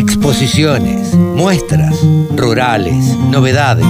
[0.00, 1.94] exposiciones, muestras,
[2.34, 3.84] rurales, novedades.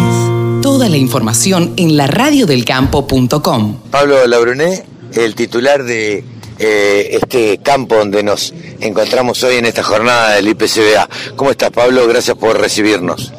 [0.61, 3.77] Toda la información en la radiodelcampo.com.
[3.93, 4.83] Pablo Labruné,
[5.15, 6.25] el titular de
[6.59, 11.09] eh, este campo donde nos encontramos hoy en esta jornada del IPCBA.
[11.37, 12.09] ¿Cómo estás, Pablo?
[12.09, 13.33] Gracias por recibirnos.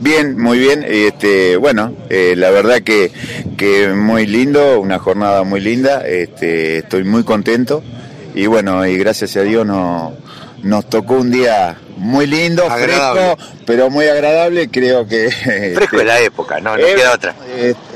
[0.00, 0.84] Bien, muy bien.
[0.84, 3.12] Este, bueno, eh, la verdad que,
[3.56, 6.04] que muy lindo, una jornada muy linda.
[6.04, 7.80] Este, estoy muy contento
[8.34, 10.14] y bueno, y gracias a Dios no,
[10.62, 14.68] nos tocó un día muy lindo, fresco, pero muy agradable.
[14.68, 15.30] Creo que.
[15.74, 17.34] Fresco es la época, no, no queda otra.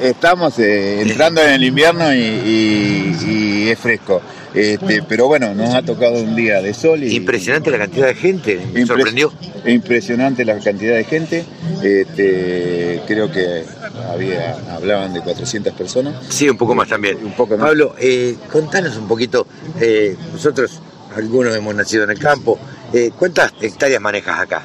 [0.00, 4.22] estamos eh, entrando en el invierno y, es fresco.
[4.54, 7.02] Este, pero bueno, nos ha tocado un día de sol.
[7.02, 9.32] Y, impresionante la cantidad de gente, me sorprendió.
[9.66, 11.44] Impresionante la cantidad de gente.
[11.82, 13.64] Este, creo que
[14.10, 16.14] había, hablaban de 400 personas.
[16.28, 17.18] Sí, un poco más también.
[17.22, 17.66] Un poco más.
[17.66, 19.46] Pablo, eh, contanos un poquito.
[19.80, 20.80] Eh, nosotros,
[21.16, 22.58] algunos hemos nacido en el campo.
[22.92, 24.62] Eh, ¿Cuántas hectáreas manejas acá?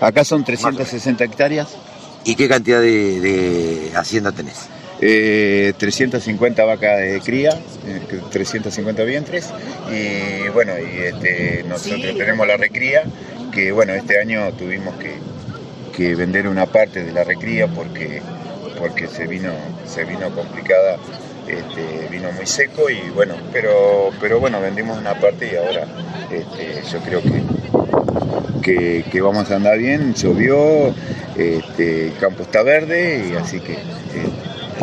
[0.00, 1.68] Acá son 360 hectáreas.
[2.24, 4.68] ¿Y qué cantidad de, hacienda tenés?
[5.00, 7.58] 350 vacas de cría,
[8.30, 9.48] 350 vientres
[9.90, 13.04] y bueno, y este, nosotros tenemos la recría
[13.50, 15.14] que bueno, este año tuvimos que,
[15.96, 18.20] que vender una parte de la recría porque
[18.80, 19.52] porque se vino,
[19.86, 20.96] se vino complicada,
[21.58, 25.86] este, vino muy seco y bueno, pero, pero bueno, vendimos una parte y ahora
[26.30, 27.20] este, yo creo
[28.62, 30.94] que, que, vamos a andar bien, llovió,
[31.36, 33.72] este, el campo está verde y así que...
[33.72, 33.78] Eh.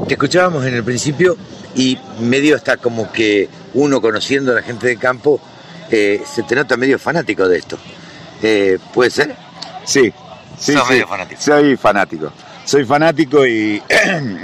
[0.08, 1.38] Te escuchábamos en el principio
[1.76, 5.40] y medio está como que uno conociendo a la gente del campo
[5.92, 7.78] eh, se te nota medio fanático de esto.
[8.42, 9.36] Eh, ¿Puede ser?
[9.86, 10.14] Sí,
[10.58, 11.42] sí, medio fanático.
[11.42, 12.32] Soy fanático
[12.68, 13.82] soy fanático y,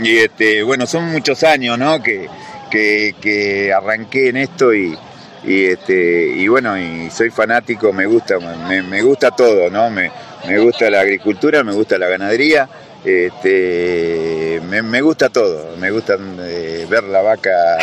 [0.03, 2.01] este, bueno, son muchos años, ¿no?
[2.01, 2.29] Que,
[2.71, 4.97] que, arranqué en esto y,
[5.45, 9.89] este, y bueno, y soy fanático, me gusta, me, gusta todo, ¿no?
[9.89, 10.09] Me,
[10.57, 12.69] gusta la agricultura, me gusta la ganadería,
[13.03, 17.51] este, me, gusta todo, me gusta eh, ver la vaca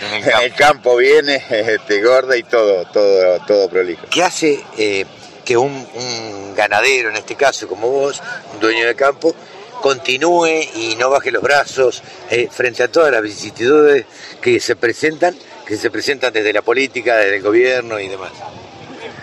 [0.00, 4.06] en el campo viene, este, gorda y todo, todo, todo prolijo.
[4.10, 5.06] ¿Qué hace eh,
[5.44, 8.20] que un, un, ganadero, en este caso como vos,
[8.52, 9.34] un dueño de campo,
[9.80, 14.04] continúe y no baje los brazos eh, frente a todas las vicisitudes
[14.40, 15.34] que se presentan,
[15.66, 18.32] que se presentan desde la política, desde el gobierno y demás.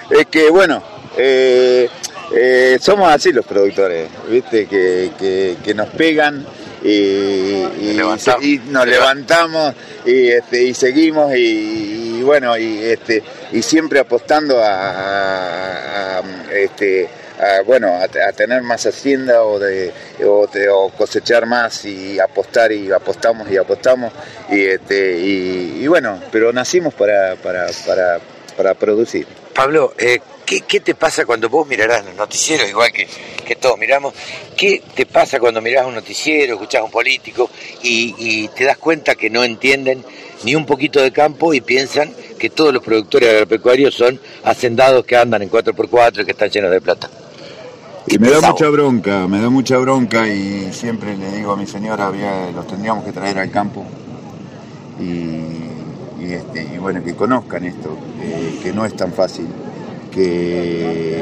[0.09, 0.83] Es que bueno,
[1.17, 1.89] eh,
[2.33, 6.45] eh, somos así los productores, viste, que, nos pegan
[6.83, 7.97] y,
[8.69, 9.73] nos levantamos
[10.05, 13.23] y, este, y seguimos y, bueno y este
[13.53, 16.21] y siempre apostando a, a
[16.53, 17.07] este
[17.65, 19.93] bueno, a, tener más hacienda o, de,
[20.25, 24.11] o, cosechar más y apostar y apostamos y apostamos
[24.49, 28.19] y, este, y, bueno, pero nacimos para, para, para,
[28.55, 29.27] para producir.
[29.53, 33.07] Pablo, eh, ¿qué, te pasa cuando vos mirarás los noticieros, igual que,
[33.45, 34.13] que todos miramos?
[34.55, 37.49] ¿Qué te pasa cuando mirás un noticiero, escuchás a un político
[37.83, 40.03] y, y te das cuenta que no entienden
[40.43, 45.17] ni un poquito de campo y piensan que todos los productores agropecuarios son hacendados que
[45.17, 47.09] andan en 4x4 y que están llenos de plata?
[48.09, 51.67] Y me da mucha bronca, me da mucha bronca y siempre le digo a mi
[51.67, 52.09] señora,
[52.55, 53.85] los tendríamos que traer al campo
[54.99, 57.97] y, este, bueno, que conozcan esto,
[58.63, 59.47] que no es tan fácil,
[60.11, 61.21] que,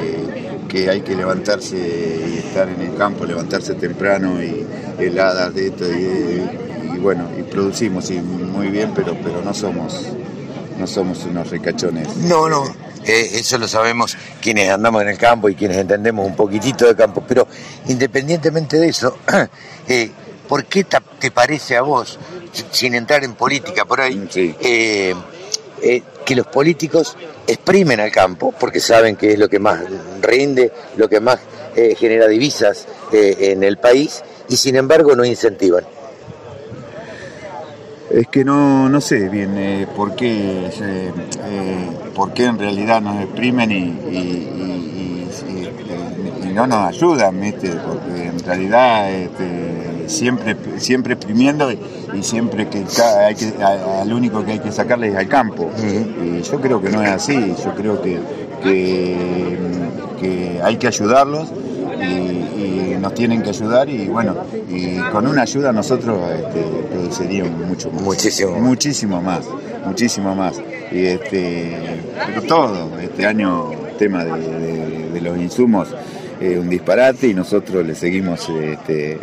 [0.68, 4.66] que hay que levantarse y estar en el campo, levantarse temprano y
[5.00, 10.08] heladas de esto y, bueno, y producimos muy bien, pero, pero no somos
[10.80, 12.18] no somos unos ricachones.
[12.18, 12.64] No, no,
[13.06, 16.96] eh, eso lo sabemos quienes andamos en el campo y quienes entendemos un poquitito de
[16.96, 17.48] campo, pero
[17.88, 19.18] independientemente de eso,
[19.88, 20.10] eh,
[20.48, 20.86] ¿por qué
[21.20, 22.18] te parece a vos,
[22.72, 25.14] sin entrar en política por ahí, eh,
[26.26, 29.82] que los políticos exprimen al campo, porque saben que es lo que más
[30.22, 31.40] rinde, lo que más
[31.76, 35.86] genera divisas en el país, y sin embargo no incentivan?
[38.10, 41.12] Es que no, no sé bien eh, por, qué, eh,
[42.14, 44.52] por qué en realidad nos exprimen y,
[46.54, 47.70] no nos ayudan, ¿viste?
[47.70, 51.78] porque en realidad este, siempre, siempre exprimiendo y,
[52.24, 52.86] siempre que,
[53.26, 55.70] hay que al único que hay que sacarle es al campo.
[55.78, 58.22] Y yo creo que no es así, yo creo que,
[58.64, 61.52] que hay que ayudarlos
[62.02, 62.45] y,
[63.06, 64.36] nos tienen que ayudar y bueno,
[64.68, 68.02] y con una ayuda nosotros este, produciríamos mucho más.
[68.02, 68.60] Muchísimo.
[68.60, 69.46] Muchísimo más,
[69.86, 70.60] muchísimo más.
[70.92, 73.70] Y este, pero todo, este año
[74.00, 75.88] tema de, los insumos,
[76.42, 79.20] eh, un disparate y nosotros le seguimos este,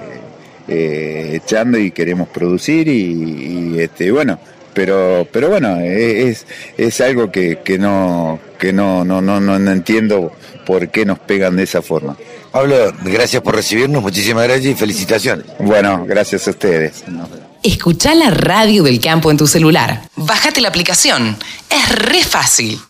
[0.69, 4.38] eh, echando y queremos producir y, este, bueno,
[4.75, 6.46] pero, pero bueno, es,
[6.78, 10.32] es algo que, que no, que no, no, no, no entiendo
[10.64, 12.17] por qué nos pegan de esa forma.
[12.52, 15.46] Pablo, gracias por recibirnos, muchísimas gracias y felicitaciones.
[15.58, 17.02] Bueno, gracias a ustedes.
[17.62, 20.02] Escucha la radio del campo en tu celular.
[20.16, 21.38] Bájate la aplicación.
[21.70, 22.82] Es re fácil.